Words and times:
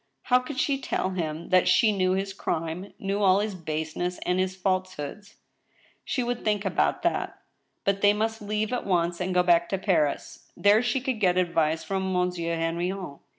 How 0.23 0.39
could 0.39 0.57
she 0.59 0.79
tell 0.81 1.11
him 1.11 1.49
that 1.49 1.67
she 1.67 1.91
knew 1.91 2.13
his 2.13 2.33
crime— 2.33 2.91
knew 2.99 3.21
all 3.21 3.39
his 3.39 3.53
baseness 3.53 4.17
and 4.25 4.39
his 4.39 4.55
falsehoods? 4.55 5.35
She 6.03 6.23
would 6.23 6.43
think 6.43 6.65
about 6.65 7.03
that. 7.03 7.37
But 7.85 8.01
they 8.01 8.11
must 8.11 8.41
leave 8.41 8.73
at 8.73 8.83
once 8.87 9.21
and 9.21 9.31
go 9.31 9.43
back 9.43 9.69
to 9.69 9.77
Paris. 9.77 10.51
There 10.57 10.81
she 10.81 11.01
could 11.01 11.19
get 11.19 11.37
advice 11.37 11.83
from 11.83 12.11
Monsieur 12.11 12.55
Heniion. 12.57 13.19